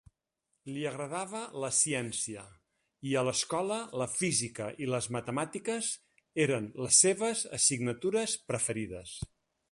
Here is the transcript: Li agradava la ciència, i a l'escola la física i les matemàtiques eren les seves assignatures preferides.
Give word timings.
Li 0.75 0.83
agradava 0.91 1.41
la 1.63 1.67
ciència, 1.79 2.45
i 3.09 3.11
a 3.19 3.21
l'escola 3.27 3.77
la 4.03 4.07
física 4.13 4.69
i 4.85 4.89
les 4.93 5.09
matemàtiques 5.17 5.91
eren 6.47 6.71
les 6.85 7.03
seves 7.05 7.45
assignatures 7.59 8.35
preferides. 8.53 9.13